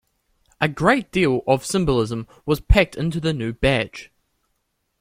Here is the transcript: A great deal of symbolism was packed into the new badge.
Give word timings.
A 0.59 0.67
great 0.67 1.11
deal 1.11 1.43
of 1.45 1.63
symbolism 1.63 2.27
was 2.43 2.59
packed 2.59 2.95
into 2.95 3.19
the 3.19 3.33
new 3.33 3.53
badge. 3.53 4.11